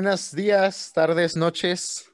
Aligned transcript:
Buenos 0.00 0.32
días, 0.32 0.92
tardes, 0.92 1.34
noches. 1.34 2.12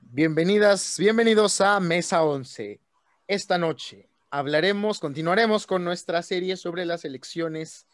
Bienvenidas, 0.00 0.96
bienvenidos 0.98 1.60
a 1.60 1.78
Mesa 1.78 2.24
11. 2.24 2.80
Esta 3.28 3.58
noche 3.58 4.08
hablaremos, 4.30 5.00
continuaremos 5.00 5.66
con 5.66 5.84
nuestra 5.84 6.22
serie 6.22 6.56
sobre 6.56 6.86
las 6.86 7.04
elecciones 7.04 7.86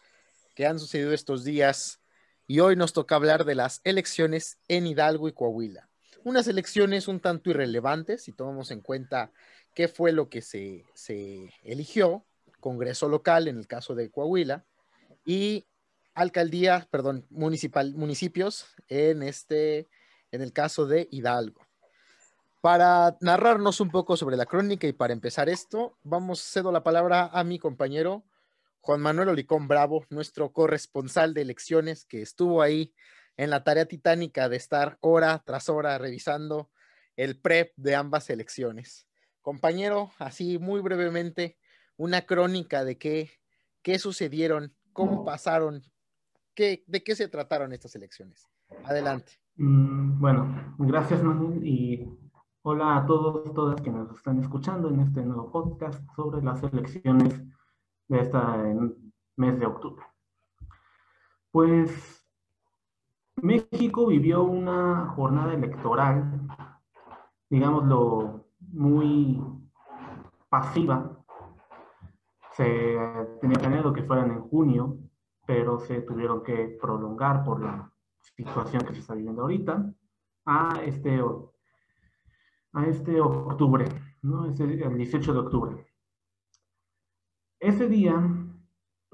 que 0.54 0.64
han 0.64 0.78
sucedido 0.78 1.12
estos 1.12 1.42
días 1.42 2.00
y 2.46 2.60
hoy 2.60 2.76
nos 2.76 2.92
toca 2.92 3.16
hablar 3.16 3.44
de 3.44 3.56
las 3.56 3.80
elecciones 3.82 4.58
en 4.68 4.86
Hidalgo 4.86 5.26
y 5.26 5.32
Coahuila. 5.32 5.88
Unas 6.22 6.46
elecciones 6.46 7.08
un 7.08 7.18
tanto 7.18 7.50
irrelevantes 7.50 8.22
si 8.22 8.30
tomamos 8.30 8.70
en 8.70 8.80
cuenta 8.80 9.32
qué 9.74 9.88
fue 9.88 10.12
lo 10.12 10.28
que 10.28 10.40
se, 10.40 10.84
se 10.94 11.52
eligió, 11.64 12.24
Congreso 12.60 13.08
local 13.08 13.48
en 13.48 13.58
el 13.58 13.66
caso 13.66 13.96
de 13.96 14.08
Coahuila 14.08 14.64
y 15.24 15.66
alcaldía, 16.14 16.88
perdón, 16.90 17.26
municipal, 17.30 17.94
municipios 17.94 18.66
en 18.88 19.22
este, 19.22 19.88
en 20.30 20.42
el 20.42 20.52
caso 20.52 20.86
de 20.86 21.08
Hidalgo. 21.10 21.66
Para 22.60 23.16
narrarnos 23.20 23.80
un 23.80 23.90
poco 23.90 24.16
sobre 24.16 24.36
la 24.36 24.46
crónica 24.46 24.86
y 24.86 24.92
para 24.92 25.12
empezar 25.12 25.48
esto, 25.48 25.96
vamos, 26.02 26.42
cedo 26.42 26.72
la 26.72 26.82
palabra 26.82 27.30
a 27.32 27.42
mi 27.42 27.58
compañero 27.58 28.24
Juan 28.82 29.00
Manuel 29.00 29.30
Olicón 29.30 29.68
Bravo, 29.68 30.06
nuestro 30.08 30.52
corresponsal 30.52 31.34
de 31.34 31.42
elecciones 31.42 32.06
que 32.06 32.22
estuvo 32.22 32.62
ahí 32.62 32.94
en 33.36 33.50
la 33.50 33.62
tarea 33.62 33.86
titánica 33.86 34.48
de 34.48 34.56
estar 34.56 34.98
hora 35.00 35.42
tras 35.44 35.68
hora 35.68 35.96
revisando 35.98 36.70
el 37.16 37.38
prep 37.38 37.72
de 37.76 37.94
ambas 37.94 38.30
elecciones. 38.30 39.06
Compañero, 39.42 40.12
así 40.18 40.58
muy 40.58 40.80
brevemente, 40.80 41.58
una 41.96 42.22
crónica 42.22 42.84
de 42.84 42.96
qué, 42.96 43.30
qué 43.82 43.98
sucedieron, 43.98 44.74
cómo 44.92 45.24
pasaron 45.24 45.82
¿De 46.60 47.02
qué 47.02 47.16
se 47.16 47.26
trataron 47.26 47.72
estas 47.72 47.96
elecciones? 47.96 48.46
Adelante. 48.84 49.32
Mm, 49.56 50.20
bueno, 50.20 50.74
gracias 50.76 51.22
Manuel 51.22 51.66
y 51.66 52.06
hola 52.60 52.98
a 52.98 53.06
todos, 53.06 53.54
todas 53.54 53.80
que 53.80 53.90
nos 53.90 54.14
están 54.14 54.40
escuchando 54.40 54.90
en 54.90 55.00
este 55.00 55.22
nuevo 55.22 55.50
podcast 55.50 56.04
sobre 56.14 56.42
las 56.42 56.62
elecciones 56.62 57.42
de 58.08 58.20
este 58.20 58.38
mes 59.36 59.58
de 59.58 59.64
octubre. 59.64 60.04
Pues 61.50 62.26
México 63.36 64.08
vivió 64.08 64.42
una 64.42 65.06
jornada 65.16 65.54
electoral, 65.54 66.46
digámoslo, 67.48 68.44
muy 68.60 69.42
pasiva. 70.50 71.24
Se 72.52 72.98
tenía 73.40 73.58
planeado 73.58 73.94
que 73.94 74.02
fueran 74.02 74.30
en 74.32 74.42
junio, 74.42 74.98
pero 75.50 75.80
se 75.80 76.02
tuvieron 76.02 76.44
que 76.44 76.78
prolongar 76.80 77.42
por 77.42 77.60
la 77.60 77.92
situación 78.20 78.82
que 78.82 78.92
se 78.92 79.00
está 79.00 79.14
viviendo 79.14 79.42
ahorita 79.42 79.92
a 80.44 80.80
este, 80.84 81.20
a 82.72 82.86
este 82.86 83.20
octubre, 83.20 83.84
¿no? 84.22 84.44
el 84.44 84.96
18 84.96 85.32
de 85.32 85.38
octubre. 85.40 85.86
Ese 87.58 87.88
día, 87.88 88.14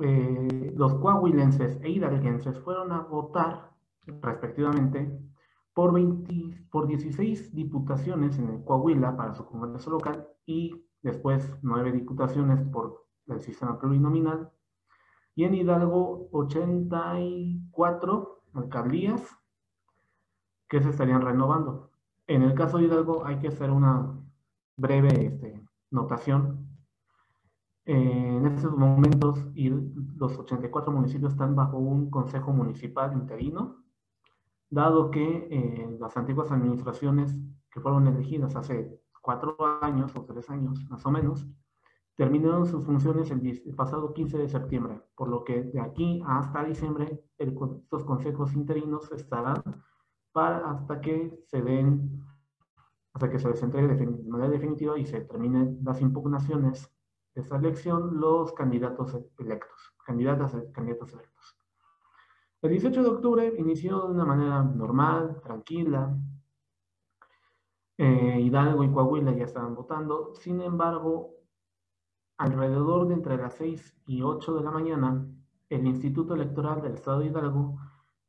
eh, 0.01 0.75
los 0.77 0.97
coahuilenses 0.97 1.81
e 1.83 1.89
hidalguenses 1.89 2.59
fueron 2.59 2.93
a 2.93 3.01
votar, 3.01 3.73
respectivamente, 4.05 5.19
por, 5.73 5.95
20, 5.95 6.69
por 6.71 6.87
16 6.87 7.55
diputaciones 7.55 8.39
en 8.39 8.51
el 8.51 8.63
Coahuila 8.63 9.17
para 9.17 9.35
su 9.35 9.47
Congreso 9.47 9.89
local 9.89 10.29
y 10.45 10.85
después 11.01 11.59
nueve 11.63 11.93
diputaciones 11.93 12.61
por 12.61 13.07
el 13.27 13.41
sistema 13.41 13.79
plurinominal 13.79 14.53
y 15.37 15.45
en 15.45 15.55
Hidalgo 15.55 16.29
84 16.33 18.43
alcaldías 18.55 19.23
que 20.69 20.83
se 20.83 20.91
estarían 20.91 21.21
renovando. 21.21 21.91
En 22.27 22.43
el 22.43 22.55
caso 22.55 22.79
de 22.79 22.85
Hidalgo 22.85 23.25
hay 23.27 23.39
que 23.39 23.49
hacer 23.49 23.71
una 23.71 24.15
breve 24.77 25.27
este, 25.27 25.63
notación. 25.91 26.67
en 27.85 28.47
estos 28.47 28.77
momentos 28.77 29.39
los 30.17 30.39
84 30.39 30.93
municipios 30.93 31.33
están 31.33 31.55
bajo 31.55 31.79
un 31.79 32.11
consejo 32.11 32.53
municipal 32.53 33.13
interino, 33.13 33.85
dado 34.71 35.11
que 35.11 35.49
eh, 35.51 35.97
las 36.01 36.17
antiguas 36.17 36.51
administraciones 36.51 37.37
que 37.71 37.81
fueron 37.81 38.07
elegidas 38.09 38.57
hace 38.57 39.01
cuatro 39.23 39.57
años 39.83 40.13
o 40.17 40.25
tres 40.25 40.51
años 40.51 40.85
más 40.89 41.05
o 41.07 41.11
menos, 41.11 41.47
terminaron 42.17 42.67
sus 42.67 42.85
funciones 42.85 43.31
el, 43.31 43.75
pasado 43.77 44.13
15 44.15 44.39
de 44.39 44.49
septiembre, 44.49 45.03
por 45.15 45.29
lo 45.29 45.45
que 45.45 45.63
de 45.63 45.81
aquí 45.81 46.23
hasta 46.27 46.65
diciembre 46.65 47.23
estos 47.37 48.05
consejos 48.05 48.55
interinos 48.55 49.13
estarán 49.13 49.63
para 50.33 50.71
hasta 50.71 51.01
que 51.01 51.39
se 51.47 51.61
den, 51.61 52.25
hasta 53.13 53.31
que 53.31 53.39
se 53.39 53.49
les 53.49 53.63
entregue 53.63 53.95
de 53.95 54.07
manera 54.07 54.51
definitiva 54.51 54.99
y 54.99 55.07
se 55.07 55.21
terminen 55.21 55.79
las 55.85 56.01
impugnaciones 56.01 56.91
de 57.35 57.43
esta 57.43 57.57
elección 57.57 58.19
los 58.19 58.53
candidatos 58.55 59.15
electos, 59.39 59.95
candidatas 60.05 60.57
candidatos 60.73 61.13
electos. 61.13 61.59
El 62.63 62.71
18 62.71 63.03
de 63.03 63.09
octubre 63.09 63.55
inició 63.59 64.07
de 64.07 64.15
una 64.15 64.25
manera 64.25 64.63
normal, 64.63 65.41
tranquila. 65.43 66.17
Eh, 67.99 68.41
Hidalgo 68.41 68.83
y 68.85 68.91
Coahuila 68.91 69.33
ya 69.33 69.45
estaban 69.45 69.75
votando, 69.75 70.35
sin 70.35 70.61
embargo, 70.63 71.36
Alrededor 72.39 73.09
de 73.09 73.15
entre 73.15 73.37
las 73.39 73.55
6 73.55 74.03
y 74.07 74.23
8 74.23 74.55
de 74.57 74.65
la 74.65 74.71
mañana, 74.71 75.27
el 75.71 75.87
Instituto 75.87 76.35
Electoral 76.35 76.83
del 76.83 76.95
Estado 76.95 77.21
de 77.21 77.27
Hidalgo 77.27 77.79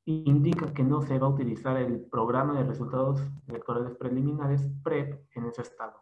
indica 0.06 0.74
que 0.74 0.84
no 0.84 1.02
se 1.02 1.20
va 1.20 1.28
a 1.28 1.32
utilizar 1.32 1.76
el 1.76 2.00
programa 2.06 2.54
de 2.54 2.64
resultados 2.64 3.22
electorales 3.48 3.96
preliminares 3.98 4.70
PREP 4.82 5.28
en 5.36 5.46
ese 5.46 5.64
estado, 5.64 6.02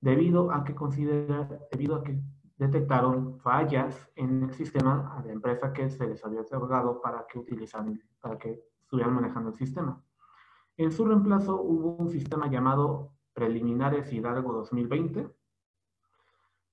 debido 0.00 0.52
a 0.52 0.62
que 0.62 0.74
considera, 0.74 1.48
debido 1.72 1.96
a 1.96 2.02
que 2.02 2.20
detectaron 2.58 3.38
fallas 3.38 4.10
en 4.16 4.42
el 4.42 4.52
sistema 4.52 5.16
a 5.16 5.24
la 5.24 5.32
empresa 5.32 5.72
que 5.72 5.88
se 5.88 6.06
les 6.06 6.22
había 6.22 6.42
otorgado 6.42 7.00
para 7.00 7.26
que 7.26 7.38
utilizaran, 7.38 7.98
para 8.20 8.38
que 8.38 8.62
estuvieran 8.82 9.14
manejando 9.14 9.48
el 9.48 9.56
sistema. 9.56 10.04
En 10.76 10.92
su 10.92 11.06
reemplazo 11.06 11.62
hubo 11.62 11.96
un 11.96 12.10
sistema 12.10 12.50
llamado 12.50 13.14
Preliminares 13.32 14.12
Hidalgo 14.12 14.52
2020, 14.52 15.39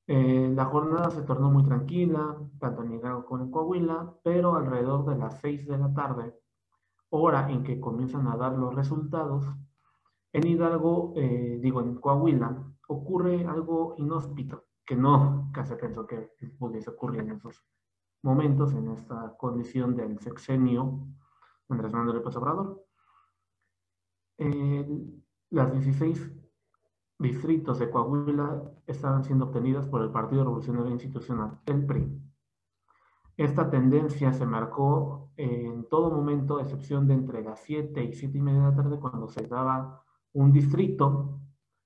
eh, 0.08 0.50
la 0.56 0.66
jornada 0.66 1.12
se 1.12 1.22
tornó 1.24 1.52
muy 1.52 1.64
tranquila, 1.66 2.38
tanto 2.60 2.84
en 2.84 2.94
Hidalgo 2.94 3.26
como 3.26 3.44
en 3.44 3.52
Coahuila, 3.52 4.14
pero 4.24 4.56
alrededor 4.56 5.06
de 5.06 5.18
las 5.18 5.40
6 5.42 5.68
de 5.68 5.78
la 5.78 5.94
tarde, 5.94 6.34
hora 7.10 7.52
en 7.52 7.64
que 7.64 7.80
comienzan 7.82 8.28
a 8.28 8.38
dar 8.38 8.54
los 8.54 8.74
resultados, 8.74 9.46
en 10.32 10.48
Hidalgo, 10.48 11.14
eh, 11.18 11.60
digo 11.62 11.82
en 11.82 11.96
Coahuila, 11.96 12.64
ocurre 12.88 13.46
algo 13.46 13.96
inhóspito, 13.98 14.66
que 14.86 14.96
no 14.96 15.50
casi 15.54 15.76
pensó 15.76 16.08
que 16.08 16.32
pudiese 16.58 16.90
ocurrir 16.92 17.22
en 17.22 17.32
esos 17.32 17.66
momentos, 18.24 18.74
en 18.74 18.90
esta 18.90 19.36
condición 19.38 19.96
del 19.96 20.20
sexenio 20.20 21.06
Andrés 21.70 21.92
Manuel 21.92 22.18
López 22.18 22.36
Obrador. 22.38 22.86
las 25.50 25.72
16 25.74 26.47
distritos 27.20 27.80
de 27.80 27.90
Coahuila 27.90 28.62
estaban 28.86 29.24
siendo 29.24 29.46
obtenidas 29.46 29.88
por 29.88 30.02
el 30.02 30.12
Partido 30.12 30.44
Revolucionario 30.44 30.92
Institucional, 30.92 31.60
el 31.66 31.86
PRI. 31.86 32.22
Esta 33.38 33.70
tendencia 33.70 34.34
se 34.34 34.46
marcó 34.46 35.32
en 35.38 35.88
todo 35.90 36.10
momento, 36.10 36.60
excepción 36.60 37.08
de 37.08 37.14
entre 37.14 37.44
las 37.44 37.60
7 37.62 38.04
y 38.04 38.14
7 38.14 38.38
y 38.38 38.42
media 38.42 38.62
de 38.62 38.70
la 38.70 38.76
tarde, 38.76 39.00
cuando 39.00 39.28
se 39.28 39.46
daba 39.48 40.04
un 40.34 40.52
distrito, 40.52 41.40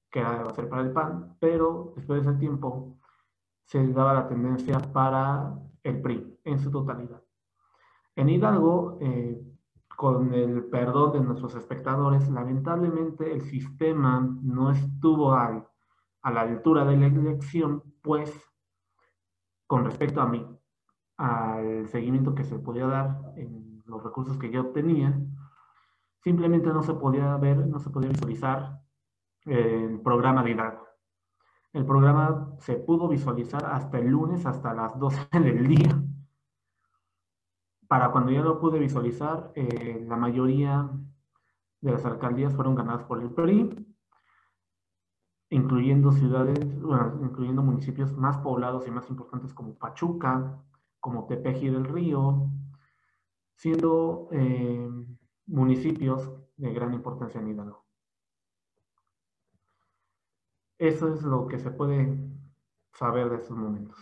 que 0.09 0.20
era 0.20 0.44
a 0.44 0.53
ser 0.53 0.70
para 0.70 0.81
el 0.81 0.91
PAN, 0.91 1.36
pero 1.40 1.94
después 1.96 2.24
de 2.24 2.30
ese 2.30 2.40
tiempo 2.40 2.97
se 3.66 3.86
daba 3.88 4.14
la 4.14 4.28
tendencia 4.28 4.80
para 4.80 5.58
el 5.84 6.02
PRI 6.02 6.40
en 6.44 6.59
su 6.59 6.72
totalidad. 6.72 7.22
En 8.16 8.29
Hidalgo, 8.29 8.97
eh, 9.02 9.41
con 10.02 10.34
el 10.34 10.64
perdón 10.64 11.14
de 11.14 11.20
nuestros 11.20 11.53
espectadores, 11.53 12.28
lamentablemente 12.28 13.32
el 13.32 13.42
sistema 13.44 14.20
no 14.42 14.72
estuvo 14.72 15.32
a 15.32 15.64
la 16.24 16.42
altura 16.42 16.84
de 16.86 16.98
la 16.98 17.06
elección, 17.06 17.84
pues 18.02 18.34
con 19.68 19.86
respecto 19.86 20.20
a 20.20 20.26
mí, 20.26 20.44
al 21.18 21.88
seguimiento 21.90 22.34
que 22.34 22.44
se 22.44 22.58
podía 22.58 22.88
dar 22.88 23.34
en 23.36 23.84
los 23.86 24.03
recursos 24.03 24.40
que 24.40 24.50
yo 24.50 24.72
tenía, 24.72 25.16
simplemente 26.24 26.70
no 26.70 26.82
se 26.82 26.96
podía 26.96 27.38
ver, 27.38 27.68
no 27.68 27.78
se 27.78 27.92
podía 27.92 28.09
visualizar 28.09 28.82
el 29.46 30.02
programa 30.02 30.42
de 30.42 30.50
Hidalgo. 30.50 30.88
El 31.74 31.86
programa 31.86 32.56
se 32.58 32.78
pudo 32.78 33.08
visualizar 33.08 33.68
hasta 33.68 34.00
el 34.00 34.08
lunes, 34.08 34.47
hasta 34.47 34.74
las 34.74 34.97
12 34.97 35.28
del 35.34 35.68
día 35.68 36.04
para 37.91 38.09
cuando 38.09 38.32
ya 38.32 38.41
lo 38.41 38.58
pude 38.58 38.79
visualizar, 38.79 39.52
eh, 39.53 40.02
la 40.08 40.16
mayoría 40.16 40.90
de 41.82 41.91
las 41.91 42.05
alcaldías 42.05 42.55
fueron 42.55 42.73
ganadas 42.73 43.03
por 43.03 43.22
el 43.22 43.32
PRI, 43.32 43.85
incluyendo 45.49 46.14
ciudades, 46.14 46.58
bueno, 46.82 47.20
incluyendo 47.22 47.61
municipios 47.61 48.16
más 48.16 48.38
poblados 48.38 48.88
y 48.88 48.91
más 48.91 49.09
importantes 49.09 49.53
como 49.53 49.78
Pachuca, 49.78 50.64
como 51.02 51.28
Tepeji 51.28 51.67
del 51.67 51.84
Río, 51.84 52.49
siendo 53.58 54.29
eh, 54.32 54.90
municipios 55.47 56.32
de 56.55 56.73
gran 56.73 56.94
importancia 56.94 57.41
en 57.41 57.49
Hidalgo. 57.49 57.85
Eso 60.78 61.14
es 61.14 61.23
lo 61.23 61.46
que 61.46 61.59
se 61.59 61.72
puede 61.72 62.17
saber 62.94 63.29
de 63.32 63.35
estos 63.35 63.58
momentos. 63.58 63.99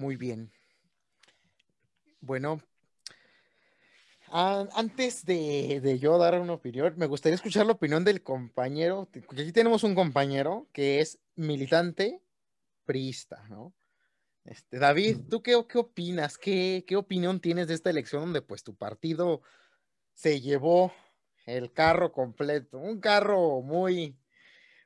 Muy 0.00 0.16
bien. 0.16 0.50
Bueno, 2.22 2.62
antes 4.30 5.26
de, 5.26 5.98
yo 6.00 6.16
dar 6.16 6.40
una 6.40 6.54
opinión, 6.54 6.94
me 6.96 7.04
gustaría 7.04 7.34
escuchar 7.34 7.66
la 7.66 7.72
opinión 7.72 8.02
del 8.02 8.22
compañero, 8.22 9.10
porque 9.26 9.42
aquí 9.42 9.52
tenemos 9.52 9.84
un 9.84 9.94
compañero 9.94 10.66
que 10.72 11.00
es 11.00 11.18
militante 11.36 12.22
priista, 12.86 13.46
¿no? 13.50 13.74
Este, 14.46 14.78
David, 14.78 15.18
¿tú 15.28 15.42
qué, 15.42 15.62
qué 15.68 15.76
opinas? 15.76 16.38
¿Qué, 16.38 16.82
¿Qué 16.86 16.96
opinión 16.96 17.38
tienes 17.38 17.68
de 17.68 17.74
esta 17.74 17.90
elección 17.90 18.22
donde 18.22 18.40
pues 18.40 18.62
tu 18.64 18.74
partido 18.74 19.42
se 20.14 20.40
llevó 20.40 20.94
el 21.44 21.74
carro 21.74 22.10
completo? 22.10 22.78
Un 22.78 23.00
carro 23.00 23.60
muy, 23.60 24.16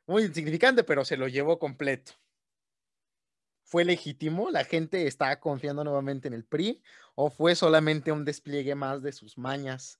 muy 0.08 0.24
insignificante, 0.24 0.82
pero 0.82 1.04
se 1.04 1.16
lo 1.16 1.28
llevó 1.28 1.60
completo. 1.60 2.14
¿Fue 3.74 3.84
legítimo? 3.84 4.52
¿La 4.52 4.62
gente 4.62 5.08
está 5.08 5.40
confiando 5.40 5.82
nuevamente 5.82 6.28
en 6.28 6.34
el 6.34 6.44
PRI? 6.44 6.80
¿O 7.16 7.28
fue 7.28 7.56
solamente 7.56 8.12
un 8.12 8.24
despliegue 8.24 8.76
más 8.76 9.02
de 9.02 9.10
sus 9.10 9.36
mañas 9.36 9.98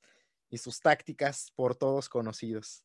y 0.49 0.59
sus 0.59 0.79
tácticas 0.79 1.51
por 1.57 1.75
todos 1.75 2.09
conocidos? 2.09 2.85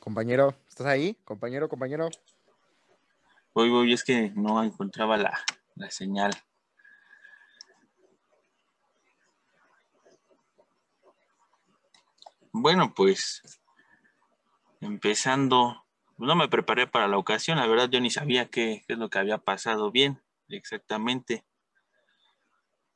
Compañero, 0.00 0.56
¿estás 0.68 0.88
ahí? 0.88 1.14
Compañero, 1.22 1.68
compañero. 1.68 2.08
Voy, 3.54 3.70
voy, 3.70 3.92
es 3.92 4.02
que 4.02 4.32
no 4.34 4.60
encontraba 4.60 5.16
la, 5.16 5.38
la 5.76 5.88
señal. 5.92 6.32
Bueno, 12.52 12.94
pues 12.94 13.42
empezando, 14.80 15.84
no 16.16 16.34
me 16.34 16.48
preparé 16.48 16.86
para 16.86 17.06
la 17.06 17.18
ocasión, 17.18 17.58
la 17.58 17.66
verdad 17.66 17.90
yo 17.90 18.00
ni 18.00 18.10
sabía 18.10 18.48
qué, 18.48 18.84
es 18.88 18.98
lo 18.98 19.10
que 19.10 19.18
había 19.18 19.38
pasado 19.38 19.90
bien 19.90 20.22
exactamente. 20.48 21.44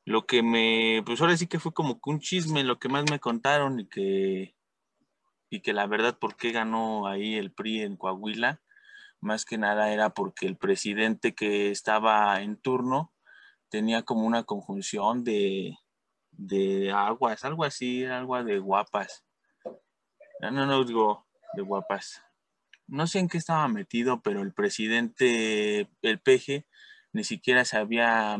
Lo 0.05 0.25
que 0.25 0.41
me, 0.41 1.03
pues 1.05 1.21
ahora 1.21 1.37
sí 1.37 1.47
que 1.47 1.59
fue 1.59 1.71
como 1.71 2.01
que 2.01 2.09
un 2.09 2.19
chisme, 2.19 2.63
lo 2.63 2.79
que 2.79 2.89
más 2.89 3.09
me 3.09 3.19
contaron 3.19 3.79
y 3.79 3.87
que, 3.87 4.55
y 5.49 5.61
que 5.61 5.73
la 5.73 5.85
verdad 5.85 6.17
por 6.17 6.35
qué 6.35 6.51
ganó 6.51 7.07
ahí 7.07 7.35
el 7.35 7.53
PRI 7.53 7.81
en 7.81 7.95
Coahuila, 7.95 8.61
más 9.21 9.45
que 9.45 9.59
nada 9.59 9.93
era 9.93 10.09
porque 10.09 10.47
el 10.47 10.57
presidente 10.57 11.35
que 11.35 11.69
estaba 11.69 12.41
en 12.41 12.57
turno 12.57 13.13
tenía 13.69 14.01
como 14.01 14.25
una 14.25 14.43
conjunción 14.43 15.23
de, 15.23 15.77
de 16.31 16.91
aguas, 16.91 17.45
algo 17.45 17.63
así, 17.63 18.03
algo 18.03 18.43
de 18.43 18.57
guapas 18.57 19.23
no, 20.51 20.65
no 20.65 20.83
digo 20.83 21.25
de 21.55 21.61
guapas. 21.61 22.21
No 22.87 23.07
sé 23.07 23.19
en 23.19 23.29
qué 23.29 23.37
estaba 23.37 23.67
metido, 23.67 24.21
pero 24.21 24.41
el 24.41 24.53
presidente, 24.53 25.89
el 26.01 26.19
peje, 26.19 26.67
ni 27.13 27.23
siquiera 27.23 27.65
sabía, 27.65 28.37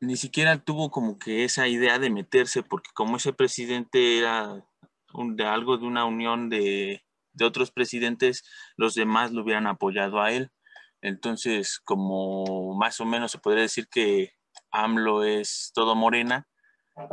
ni 0.00 0.16
siquiera 0.16 0.58
tuvo 0.58 0.90
como 0.90 1.18
que 1.18 1.44
esa 1.44 1.68
idea 1.68 1.98
de 1.98 2.10
meterse, 2.10 2.62
porque 2.62 2.90
como 2.94 3.16
ese 3.16 3.32
presidente 3.32 4.18
era 4.18 4.64
de 5.14 5.44
algo 5.44 5.78
de 5.78 5.86
una 5.86 6.04
unión 6.04 6.48
de, 6.48 7.04
de 7.32 7.44
otros 7.44 7.70
presidentes, 7.70 8.44
los 8.76 8.94
demás 8.94 9.32
lo 9.32 9.42
hubieran 9.42 9.66
apoyado 9.66 10.22
a 10.22 10.32
él. 10.32 10.50
Entonces, 11.02 11.80
como 11.84 12.74
más 12.76 13.00
o 13.00 13.04
menos 13.04 13.32
se 13.32 13.38
podría 13.38 13.62
decir 13.62 13.88
que 13.88 14.32
AMLO 14.70 15.24
es 15.24 15.70
todo 15.74 15.94
morena, 15.94 16.48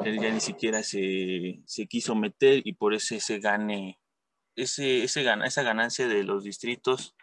él 0.06 0.20
ya 0.20 0.32
ni 0.32 0.40
siquiera 0.40 0.84
se, 0.84 1.64
quiso 1.90 2.16
meter 2.16 2.62
y 2.66 2.74
por 2.74 2.94
ese 2.94 3.40
gane, 3.40 4.00
ese, 4.56 5.04
ese 5.04 5.26
esa 5.46 5.64
ganancia 5.64 6.08
de 6.08 6.24
los 6.24 6.44
distritos 6.44 7.16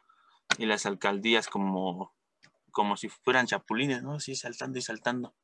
y 0.59 0.67
las 0.67 0.87
alcaldías 0.87 1.49
como, 1.49 2.15
como 2.71 2.97
si 2.97 3.09
fueran 3.09 3.47
chapulines, 3.47 4.03
¿no? 4.03 4.21
Sí, 4.21 4.35
saltando 4.35 4.79
y 4.79 4.83
saltando. 4.83 5.35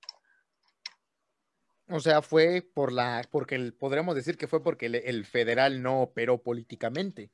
O 1.88 2.00
sea, 2.00 2.20
fue 2.20 2.62
por 2.62 2.92
la, 2.92 3.22
porque 3.30 3.54
el, 3.54 3.72
podríamos 3.72 4.16
decir 4.16 4.36
que 4.36 4.48
fue 4.48 4.62
porque 4.62 4.86
el 4.86 5.24
federal 5.24 5.82
no 5.82 6.02
operó 6.02 6.42
políticamente 6.42 7.30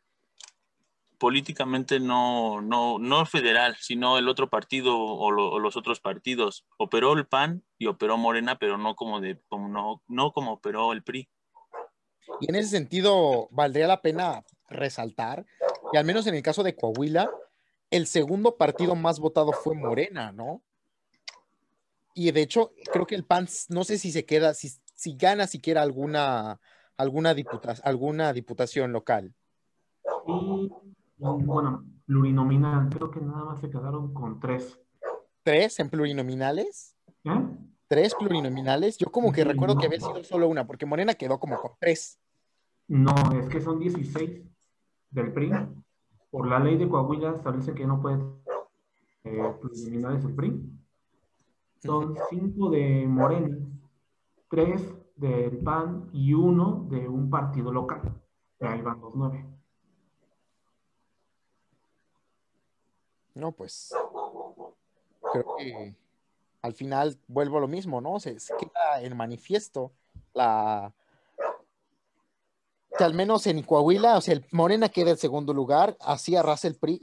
políticamente 1.22 2.00
no, 2.00 2.60
no, 2.60 2.98
no 2.98 3.24
federal, 3.26 3.76
sino 3.78 4.18
el 4.18 4.26
otro 4.26 4.50
partido 4.50 4.98
o, 4.98 5.30
los 5.30 5.76
otros 5.76 6.00
partidos. 6.00 6.66
Operó 6.78 7.12
el 7.12 7.28
PAN 7.28 7.62
y 7.78 7.86
operó 7.86 8.16
Morena, 8.18 8.58
pero 8.58 8.76
no 8.76 8.96
como, 8.96 9.20
de, 9.20 9.40
como, 9.48 9.68
no, 9.68 10.02
no 10.08 10.32
como 10.32 10.54
operó 10.54 10.92
el 10.92 11.04
PRI. 11.04 11.28
Y 12.40 12.50
en 12.50 12.56
ese 12.56 12.70
sentido, 12.70 13.46
valdría 13.52 13.86
la 13.86 14.02
pena 14.02 14.44
resaltar 14.68 15.46
que 15.92 15.98
al 15.98 16.04
menos 16.04 16.26
en 16.26 16.34
el 16.34 16.42
caso 16.42 16.64
de 16.64 16.74
Coahuila, 16.74 17.30
el 17.92 18.08
segundo 18.08 18.56
partido 18.56 18.96
más 18.96 19.20
votado 19.20 19.52
fue 19.52 19.76
Morena, 19.76 20.32
¿no? 20.32 20.60
Y 22.14 22.32
de 22.32 22.42
hecho, 22.42 22.72
creo 22.92 23.06
que 23.06 23.14
el 23.14 23.24
PAN, 23.24 23.46
no 23.68 23.84
sé 23.84 23.96
si 23.96 24.10
se 24.10 24.24
queda, 24.24 24.54
si, 24.54 24.72
si 24.96 25.16
gana 25.16 25.46
siquiera 25.46 25.82
alguna, 25.82 26.60
alguna, 26.96 27.32
alguna 27.84 28.32
diputación 28.32 28.90
local. 28.90 29.32
Bueno, 31.22 31.84
plurinominal, 32.04 32.88
creo 32.88 33.10
que 33.10 33.20
nada 33.20 33.44
más 33.44 33.60
se 33.60 33.70
quedaron 33.70 34.12
con 34.12 34.40
tres. 34.40 34.80
¿Tres 35.44 35.78
en 35.78 35.88
plurinominales? 35.88 36.96
¿Eh? 37.22 37.46
¿Tres 37.86 38.14
plurinominales? 38.16 38.98
Yo 38.98 39.06
como 39.06 39.30
que 39.30 39.44
recuerdo 39.44 39.78
que 39.78 39.86
había 39.86 40.00
sido 40.00 40.24
solo 40.24 40.48
una, 40.48 40.66
porque 40.66 40.84
Morena 40.84 41.14
quedó 41.14 41.38
como 41.38 41.60
con 41.60 41.72
tres. 41.78 42.18
No, 42.88 43.14
es 43.38 43.48
que 43.48 43.60
son 43.60 43.78
16 43.78 44.42
del 45.10 45.32
PRI. 45.32 45.52
Por 46.30 46.48
la 46.48 46.58
ley 46.58 46.76
de 46.76 46.88
Coahuila 46.88 47.36
establece 47.36 47.72
que 47.72 47.86
no 47.86 48.02
puede 48.02 48.18
eh, 49.22 49.54
plurinominales 49.60 50.24
el 50.24 50.34
PRI. 50.34 50.60
Son 51.78 52.16
cinco 52.30 52.70
de 52.70 53.06
Morena, 53.06 53.56
tres 54.48 54.92
del 55.14 55.58
PAN 55.58 56.10
y 56.12 56.34
uno 56.34 56.86
de 56.90 57.08
un 57.08 57.30
partido 57.30 57.72
local. 57.72 58.20
Ahí 58.60 58.82
van 58.82 59.00
los 59.00 59.14
nueve. 59.14 59.46
No, 63.34 63.52
pues 63.52 63.92
creo 65.32 65.56
que 65.56 65.94
al 66.60 66.74
final 66.74 67.18
vuelvo 67.26 67.60
lo 67.60 67.68
mismo, 67.68 68.00
¿no? 68.00 68.20
Se, 68.20 68.36
queda 68.36 69.02
en 69.02 69.16
manifiesto 69.16 69.92
la 70.34 70.92
que 72.96 73.04
al 73.04 73.14
menos 73.14 73.46
en 73.46 73.62
Coahuila, 73.62 74.18
o 74.18 74.20
sea, 74.20 74.34
el 74.34 74.44
Morena 74.50 74.88
queda 74.88 75.10
en 75.10 75.16
segundo 75.16 75.54
lugar, 75.54 75.96
así 76.00 76.36
arrasa 76.36 76.68
el 76.68 76.76
PRI 76.76 77.00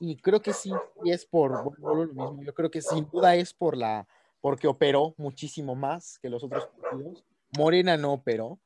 y, 0.00 0.16
creo 0.16 0.40
que 0.42 0.52
sí, 0.52 0.72
es 1.04 1.26
por 1.26 1.78
lo 1.78 1.94
mismo, 1.94 2.42
yo 2.42 2.54
creo 2.54 2.70
que 2.70 2.82
sin 2.82 3.08
duda 3.08 3.36
es 3.36 3.52
por 3.52 3.76
la, 3.76 4.08
porque 4.40 4.66
operó 4.66 5.14
muchísimo 5.16 5.74
más 5.74 6.18
que 6.18 6.30
los 6.30 6.42
otros 6.42 6.66
partidos. 6.66 7.24
Morena 7.56 7.96
no 7.96 8.12
operó. 8.12 8.58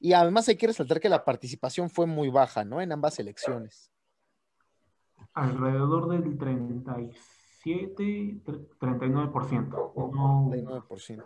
Y 0.00 0.14
además 0.14 0.48
hay 0.48 0.56
que 0.56 0.68
resaltar 0.68 0.98
que 0.98 1.10
la 1.10 1.24
participación 1.24 1.90
fue 1.90 2.06
muy 2.06 2.30
baja, 2.30 2.64
¿no? 2.64 2.80
En 2.80 2.90
ambas 2.90 3.18
elecciones. 3.18 3.90
Alrededor 5.34 6.08
del 6.08 6.36
37, 6.36 8.40
39%. 8.80 9.94
39%. 9.94 11.24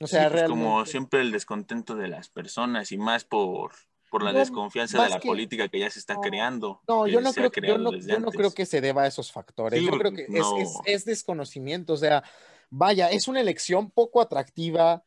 O 0.00 0.06
sea, 0.06 0.30
sí, 0.30 0.44
como 0.46 0.84
siempre 0.86 1.20
el 1.20 1.32
descontento 1.32 1.96
de 1.96 2.08
las 2.08 2.28
personas 2.28 2.92
y 2.92 2.98
más 2.98 3.24
por, 3.24 3.72
por 4.10 4.22
la 4.22 4.32
desconfianza 4.32 5.02
de 5.02 5.10
la 5.10 5.20
política 5.20 5.68
que 5.68 5.80
ya 5.80 5.90
se 5.90 5.98
está 5.98 6.20
creando. 6.20 6.80
No, 6.86 7.08
yo 7.08 7.20
no, 7.20 7.32
creo, 7.32 7.50
yo, 7.50 7.78
no, 7.78 7.92
yo 7.94 8.20
no, 8.20 8.30
creo, 8.30 8.52
que 8.52 8.64
se 8.64 8.80
deba 8.80 9.02
a 9.02 9.06
esos 9.08 9.32
factores. 9.32 9.82
yo 9.82 9.90
creo 9.98 10.12
que 10.12 10.22
es, 10.22 10.46
es, 10.58 10.78
es, 10.84 11.04
desconocimiento. 11.04 11.94
O 11.94 11.96
sea, 11.96 12.22
vaya, 12.70 13.10
es 13.10 13.26
una 13.26 13.40
elección 13.40 13.90
poco 13.90 14.20
atractiva. 14.20 15.02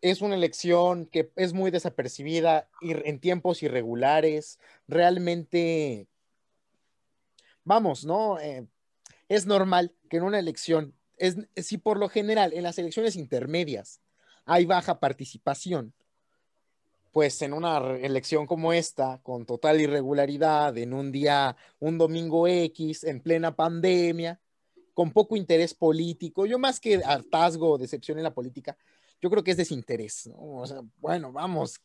Es 0.00 0.22
una 0.22 0.34
elección 0.34 1.06
que 1.06 1.30
es 1.36 1.52
muy 1.52 1.70
desapercibida 1.70 2.68
en 2.80 3.20
tiempos 3.20 3.62
irregulares. 3.62 4.58
Realmente 4.88 6.08
vamos, 7.64 8.04
¿no? 8.04 8.38
Eh, 8.38 8.66
es 9.28 9.46
normal 9.46 9.94
que 10.08 10.18
en 10.18 10.24
una 10.24 10.38
elección, 10.38 10.94
es, 11.16 11.36
si 11.56 11.78
por 11.78 11.98
lo 11.98 12.08
general 12.08 12.52
en 12.52 12.62
las 12.62 12.78
elecciones 12.78 13.16
intermedias 13.16 14.00
hay 14.44 14.66
baja 14.66 14.98
participación, 14.98 15.94
pues 17.12 17.42
en 17.42 17.52
una 17.52 17.78
elección 17.96 18.46
como 18.46 18.72
esta, 18.72 19.20
con 19.22 19.44
total 19.44 19.80
irregularidad, 19.80 20.76
en 20.78 20.92
un 20.92 21.10
día, 21.10 21.56
un 21.78 21.98
domingo 21.98 22.46
X, 22.46 23.04
en 23.04 23.20
plena 23.20 23.54
pandemia, 23.54 24.40
con 24.94 25.12
poco 25.12 25.36
interés 25.36 25.74
político, 25.74 26.46
yo 26.46 26.58
más 26.58 26.78
que 26.78 27.02
hartazgo 27.04 27.72
o 27.72 27.78
decepción 27.78 28.18
en 28.18 28.24
la 28.24 28.34
política, 28.34 28.76
yo 29.20 29.30
creo 29.30 29.42
que 29.42 29.52
es 29.52 29.56
desinterés, 29.56 30.26
¿no? 30.26 30.36
O 30.38 30.66
sea, 30.66 30.80
bueno, 30.98 31.32
vamos, 31.32 31.80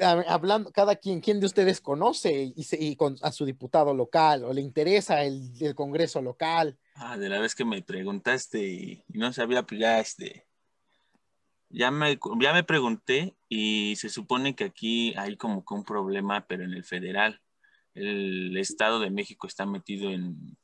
hablando, 0.00 0.70
cada 0.72 0.96
quien, 0.96 1.20
¿quién 1.20 1.40
de 1.40 1.46
ustedes 1.46 1.80
conoce 1.80 2.52
y, 2.54 2.96
con, 2.96 3.16
a 3.22 3.32
su 3.32 3.44
diputado 3.44 3.94
local 3.94 4.44
o 4.44 4.52
le 4.52 4.60
interesa 4.60 5.24
el, 5.24 5.52
el, 5.60 5.74
Congreso 5.74 6.20
local? 6.22 6.78
Ah, 6.94 7.16
de 7.16 7.28
la 7.28 7.40
vez 7.40 7.54
que 7.54 7.64
me 7.64 7.82
preguntaste 7.82 8.58
y, 8.66 9.04
no 9.08 9.32
sabía, 9.32 9.62
pues 9.62 9.80
ya 9.80 10.00
este, 10.00 10.46
ya 11.68 11.90
me, 11.90 12.18
ya 12.40 12.52
me 12.52 12.64
pregunté 12.64 13.34
y 13.48 13.96
se 13.96 14.08
supone 14.08 14.54
que 14.54 14.64
aquí 14.64 15.14
hay 15.16 15.36
como 15.36 15.64
que 15.64 15.74
un 15.74 15.84
problema, 15.84 16.46
pero 16.46 16.64
en 16.64 16.72
el 16.72 16.84
federal. 16.84 17.40
El 17.94 18.56
Estado 18.56 19.00
de 19.00 19.10
México 19.10 19.46
está 19.46 19.66
metido 19.66 20.10
en, 20.10 20.56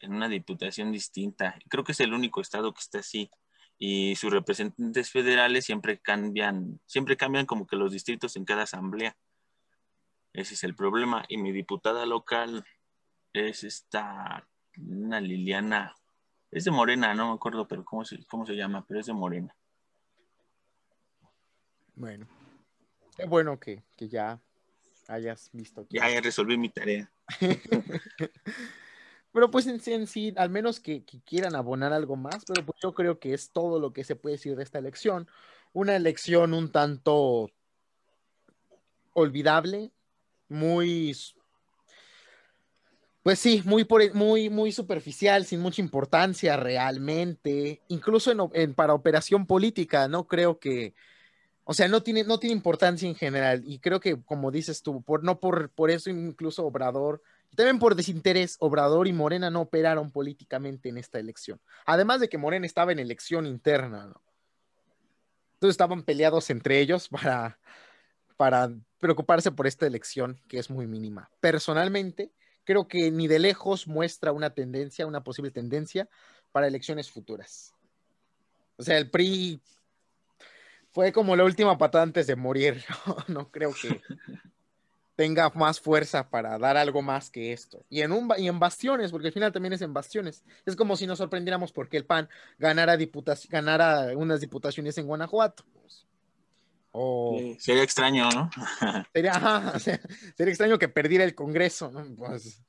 en 0.00 0.14
una 0.14 0.28
diputación 0.28 0.92
distinta. 0.92 1.58
Creo 1.68 1.84
que 1.84 1.92
es 1.92 2.00
el 2.00 2.12
único 2.12 2.40
estado 2.40 2.72
que 2.72 2.80
está 2.80 2.98
así 2.98 3.30
y 3.78 4.16
sus 4.16 4.32
representantes 4.32 5.10
federales 5.10 5.64
siempre 5.64 5.98
cambian, 6.00 6.80
siempre 6.86 7.16
cambian 7.16 7.46
como 7.46 7.66
que 7.66 7.76
los 7.76 7.92
distritos 7.92 8.36
en 8.36 8.44
cada 8.44 8.62
asamblea. 8.62 9.16
Ese 10.32 10.54
es 10.54 10.64
el 10.64 10.74
problema. 10.74 11.24
Y 11.28 11.38
mi 11.38 11.52
diputada 11.52 12.04
local 12.04 12.64
es 13.32 13.62
esta, 13.62 14.46
una 14.76 15.20
Liliana, 15.20 15.94
es 16.50 16.64
de 16.64 16.70
Morena, 16.70 17.14
no 17.14 17.28
me 17.28 17.34
acuerdo, 17.34 17.68
pero 17.68 17.84
cómo 17.84 18.04
se, 18.04 18.24
cómo 18.26 18.46
se 18.46 18.54
llama, 18.54 18.84
pero 18.86 19.00
es 19.00 19.06
de 19.06 19.12
Morena. 19.12 19.54
Bueno, 21.94 22.26
qué 23.16 23.26
bueno 23.26 23.60
que, 23.60 23.82
que 23.96 24.08
ya 24.08 24.40
hayas 25.08 25.50
visto. 25.52 25.86
Ya, 25.90 26.10
ya 26.10 26.20
resolví 26.20 26.56
mi 26.56 26.68
tarea. 26.68 27.10
Pero 29.32 29.50
pues 29.50 29.66
en 29.66 30.06
sí, 30.06 30.32
al 30.36 30.50
menos 30.50 30.80
que, 30.80 31.04
quieran 31.04 31.54
abonar 31.54 31.92
algo 31.92 32.16
más, 32.16 32.44
pero 32.46 32.64
pues 32.64 32.78
yo 32.82 32.94
creo 32.94 33.18
que 33.18 33.34
es 33.34 33.50
todo 33.50 33.78
lo 33.78 33.92
que 33.92 34.04
se 34.04 34.16
puede 34.16 34.36
decir 34.36 34.56
de 34.56 34.62
esta 34.62 34.78
elección. 34.78 35.28
Una 35.72 35.96
elección 35.96 36.54
un 36.54 36.72
tanto 36.72 37.50
olvidable, 39.12 39.90
muy, 40.48 41.14
pues 43.22 43.38
sí, 43.38 43.62
muy, 43.66 43.86
muy, 44.14 44.48
muy 44.48 44.72
superficial, 44.72 45.44
sin 45.44 45.60
mucha 45.60 45.82
importancia 45.82 46.56
realmente, 46.56 47.82
incluso 47.88 48.50
en, 48.54 48.74
para 48.74 48.94
operación 48.94 49.46
política, 49.46 50.08
no 50.08 50.26
creo 50.26 50.58
que, 50.58 50.94
o 51.64 51.74
sea, 51.74 51.88
no 51.88 52.02
tiene, 52.02 52.24
no 52.24 52.38
tiene 52.38 52.56
importancia 52.56 53.06
en 53.06 53.14
general, 53.14 53.62
y 53.66 53.80
creo 53.80 54.00
que, 54.00 54.22
como 54.22 54.50
dices 54.50 54.82
tú, 54.82 55.02
por, 55.02 55.22
no 55.22 55.38
por, 55.38 55.68
por 55.70 55.90
eso 55.90 56.08
incluso 56.08 56.64
Obrador 56.64 57.22
también 57.56 57.78
por 57.78 57.94
desinterés, 57.94 58.56
Obrador 58.60 59.08
y 59.08 59.12
Morena 59.12 59.50
no 59.50 59.62
operaron 59.62 60.10
políticamente 60.10 60.88
en 60.88 60.98
esta 60.98 61.18
elección. 61.18 61.60
Además 61.86 62.20
de 62.20 62.28
que 62.28 62.38
Morena 62.38 62.66
estaba 62.66 62.92
en 62.92 62.98
elección 62.98 63.46
interna, 63.46 64.06
¿no? 64.06 64.22
Entonces 65.54 65.74
estaban 65.74 66.04
peleados 66.04 66.50
entre 66.50 66.78
ellos 66.78 67.08
para, 67.08 67.58
para 68.36 68.70
preocuparse 68.98 69.50
por 69.50 69.66
esta 69.66 69.86
elección, 69.86 70.40
que 70.48 70.58
es 70.58 70.70
muy 70.70 70.86
mínima. 70.86 71.30
Personalmente, 71.40 72.32
creo 72.62 72.86
que 72.86 73.10
ni 73.10 73.26
de 73.26 73.40
lejos 73.40 73.88
muestra 73.88 74.30
una 74.30 74.50
tendencia, 74.50 75.06
una 75.06 75.24
posible 75.24 75.50
tendencia 75.50 76.08
para 76.52 76.68
elecciones 76.68 77.10
futuras. 77.10 77.74
O 78.76 78.84
sea, 78.84 78.98
el 78.98 79.10
PRI 79.10 79.60
fue 80.92 81.12
como 81.12 81.34
la 81.34 81.44
última 81.44 81.76
patada 81.76 82.04
antes 82.04 82.28
de 82.28 82.36
morir. 82.36 82.84
no 83.26 83.50
creo 83.50 83.72
que 83.74 84.00
tenga 85.18 85.50
más 85.50 85.80
fuerza 85.80 86.30
para 86.30 86.56
dar 86.58 86.76
algo 86.76 87.02
más 87.02 87.28
que 87.28 87.52
esto. 87.52 87.84
Y 87.90 88.02
en, 88.02 88.12
un, 88.12 88.32
y 88.38 88.46
en 88.46 88.60
bastiones, 88.60 89.10
porque 89.10 89.26
al 89.26 89.32
final 89.32 89.50
también 89.50 89.72
es 89.72 89.82
en 89.82 89.92
bastiones. 89.92 90.44
Es 90.64 90.76
como 90.76 90.96
si 90.96 91.08
nos 91.08 91.18
sorprendiéramos 91.18 91.72
porque 91.72 91.96
el 91.96 92.06
PAN 92.06 92.28
ganara, 92.56 92.96
ganara 93.50 94.16
unas 94.16 94.40
diputaciones 94.40 94.96
en 94.96 95.08
Guanajuato. 95.08 95.64
Pues. 95.72 96.06
sería 97.60 97.82
extraño, 97.82 98.28
¿no? 98.30 98.48
sería, 99.12 99.76
sería 99.80 100.52
extraño 100.52 100.78
que 100.78 100.88
perdiera 100.88 101.24
el 101.24 101.34
Congreso, 101.34 101.90
¿no? 101.90 102.06
Pues, 102.14 102.62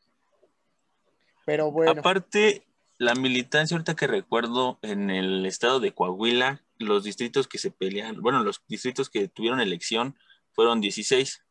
pero 1.46 1.72
bueno. 1.72 1.92
Aparte, 1.92 2.66
la 2.98 3.14
militancia, 3.14 3.76
ahorita 3.76 3.96
que 3.96 4.08
recuerdo, 4.08 4.80
en 4.82 5.12
el 5.12 5.46
estado 5.46 5.80
de 5.80 5.94
Coahuila, 5.94 6.64
los 6.80 7.04
distritos 7.04 7.48
que 7.48 7.60
se 7.60 7.70
pelean, 7.70 8.20
bueno, 8.22 8.44
los 8.44 8.64
distritos 8.68 9.12
que 9.12 9.28
tuvieron 9.28 9.62
elección 9.62 10.18
fueron 10.52 10.82
16 10.82 11.44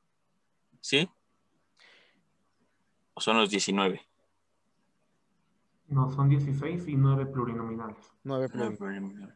¿Sí? 0.80 1.08
¿O 3.14 3.20
son 3.20 3.38
los 3.38 3.50
19? 3.50 4.00
No, 5.88 6.10
son 6.10 6.28
16 6.28 6.86
y 6.88 6.96
9 6.96 7.26
plurinominales. 7.26 8.12
9 8.24 8.48
plurinominales. 8.76 9.34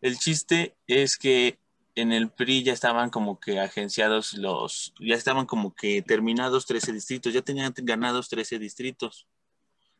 El 0.00 0.18
chiste 0.18 0.76
es 0.86 1.18
que 1.18 1.58
en 1.94 2.12
el 2.12 2.30
PRI 2.30 2.64
ya 2.64 2.72
estaban 2.72 3.10
como 3.10 3.38
que 3.38 3.60
agenciados 3.60 4.34
los, 4.34 4.94
ya 4.98 5.14
estaban 5.14 5.46
como 5.46 5.74
que 5.74 6.02
terminados 6.02 6.66
13 6.66 6.92
distritos, 6.92 7.32
ya 7.34 7.42
tenían 7.42 7.74
ganados 7.76 8.28
13 8.28 8.58
distritos. 8.58 9.26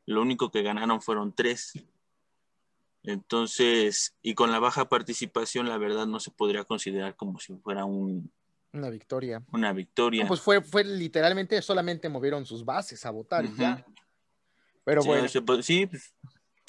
Lo 0.07 0.23
único 0.23 0.51
que 0.51 0.63
ganaron 0.63 1.03
fueron 1.03 1.35
3. 1.35 1.85
Entonces, 3.03 4.17
y 4.23 4.35
con 4.35 4.51
la 4.51 4.59
baja 4.59 4.89
participación, 4.89 5.69
la 5.69 5.79
verdad 5.79 6.07
no 6.07 6.21
se 6.21 6.31
podría 6.31 6.65
considerar 6.65 7.17
como 7.17 7.39
si 7.39 7.55
fuera 7.57 7.85
un, 7.85 8.31
una 8.73 8.91
victoria. 8.91 9.43
Una 9.53 9.73
victoria. 9.73 10.27
pues 10.27 10.41
fue, 10.41 10.63
fue 10.63 10.85
literalmente, 10.85 11.61
solamente 11.63 12.09
movieron 12.09 12.47
sus 12.47 12.65
bases 12.65 13.05
a 13.05 13.11
votar 13.11 13.45
y 13.45 13.55
ya. 13.57 13.85
Pero 14.85 15.03
bueno. 15.03 15.29
sí, 15.63 15.87
pues, 15.87 16.15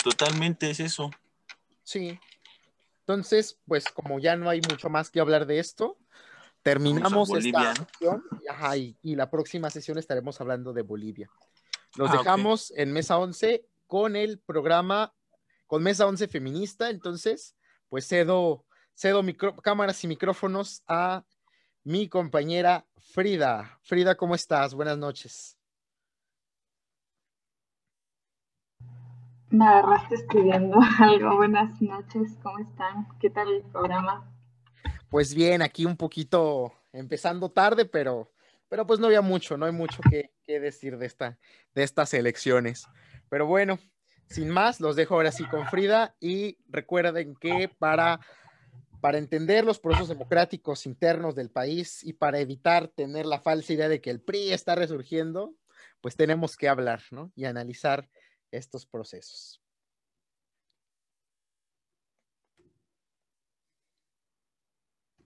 totalmente 0.04 0.70
es 0.70 0.80
eso. 0.80 1.12
Sí. 1.84 2.20
Entonces, 3.00 3.60
pues 3.68 3.86
como 3.86 4.20
ya 4.20 4.36
no 4.36 4.50
hay 4.50 4.62
mucho 4.70 4.90
más 4.90 5.10
que 5.10 5.20
hablar 5.20 5.46
de 5.46 5.60
esto, 5.60 5.98
terminamos 6.64 7.30
esta 7.32 7.76
sesión 7.76 8.24
y, 9.02 9.16
la 9.16 9.30
próxima 9.30 9.70
sesión 9.70 9.98
estaremos 9.98 10.40
hablando 10.42 10.74
de 10.74 10.82
Bolivia. 10.82 11.30
Nos 11.98 12.10
ah, 12.12 12.18
dejamos 12.18 12.72
en 12.76 12.94
Mesa 12.94 13.18
11 13.18 13.66
con 13.88 14.16
el 14.16 14.40
programa, 14.40 15.14
con 15.68 15.84
Mesa 15.84 16.08
11 16.08 16.28
Feminista. 16.28 16.90
Entonces, 16.90 17.56
pues 17.90 18.08
cedo, 18.08 18.66
cedo 18.94 19.22
cámaras 19.62 20.04
y 20.04 20.08
micrófonos 20.08 20.84
a 20.88 21.26
mi 21.84 22.08
compañera 22.08 22.86
Frida. 22.98 23.80
Frida, 23.82 24.16
¿cómo 24.16 24.36
estás? 24.36 24.74
Buenas 24.74 24.98
noches. 24.98 25.58
Me 29.50 29.68
agarraste 29.68 30.16
escribiendo 30.16 30.80
algo. 31.00 31.36
Buenas 31.38 31.82
noches, 31.82 32.38
¿cómo 32.42 32.60
están? 32.60 33.08
¿Qué 33.20 33.30
tal 33.30 33.52
el 33.52 33.64
programa? 33.64 34.32
Pues 35.10 35.36
bien, 35.36 35.62
aquí 35.62 35.86
un 35.86 35.98
poquito 35.98 36.74
empezando 36.94 37.50
tarde, 37.50 37.86
pero, 37.86 38.32
pero 38.70 38.88
pues 38.88 39.00
no 39.00 39.08
había 39.08 39.22
mucho, 39.22 39.58
no 39.58 39.66
hay 39.66 39.74
mucho 39.74 40.02
que, 40.10 40.32
que 40.44 40.60
decir 40.62 40.98
de, 40.98 41.06
esta, 41.06 41.38
de 41.74 41.84
estas 41.84 42.14
elecciones. 42.14 42.88
Pero 43.28 43.46
bueno, 43.46 43.78
sin 44.28 44.50
más, 44.50 44.80
los 44.80 44.96
dejo 44.96 45.16
ahora 45.16 45.34
sí 45.34 45.44
con 45.46 45.68
Frida 45.68 46.16
y 46.22 46.58
recuerden 46.70 47.36
que 47.36 47.68
para 47.68 48.22
para 49.02 49.18
entender 49.18 49.66
los 49.66 49.80
procesos 49.80 50.10
democráticos 50.10 50.86
internos 50.86 51.36
del 51.36 51.50
país 51.50 52.04
y 52.04 52.14
para 52.14 52.40
evitar 52.40 52.88
tener 52.88 53.26
la 53.26 53.42
falsa 53.42 53.74
idea 53.74 53.90
de 53.90 54.00
que 54.00 54.12
el 54.12 54.22
PRI 54.22 54.52
está 54.52 54.76
resurgiendo, 54.76 55.56
pues 56.00 56.16
tenemos 56.16 56.56
que 56.56 56.70
hablar, 56.70 57.02
¿no? 57.12 57.32
Y 57.36 57.46
analizar 57.46 58.08
estos 58.52 58.86
procesos. 58.86 59.61